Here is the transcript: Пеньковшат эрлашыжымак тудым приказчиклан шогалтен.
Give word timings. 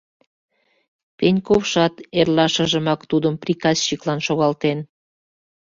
Пеньковшат 1.17 1.93
эрлашыжымак 2.19 3.01
тудым 3.11 3.35
приказчиклан 3.43 4.19
шогалтен. 4.27 4.79